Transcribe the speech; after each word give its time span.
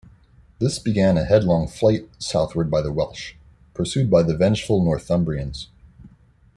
This 0.57 0.79
began 0.79 1.15
a 1.15 1.25
headlong 1.25 1.67
flight 1.67 2.09
southward 2.17 2.71
by 2.71 2.81
the 2.81 2.91
Welsh, 2.91 3.35
pursued 3.75 4.09
by 4.09 4.23
the 4.23 4.35
vengeful 4.35 4.83
Northumbrians. 4.83 5.67